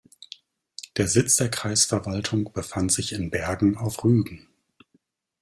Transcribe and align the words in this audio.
Der 0.97 1.07
Sitz 1.07 1.35
der 1.35 1.49
Kreisverwaltung 1.49 2.51
befand 2.53 2.91
sich 2.91 3.13
in 3.13 3.29
Bergen 3.29 3.77
auf 3.77 4.03
Rügen. 4.03 4.47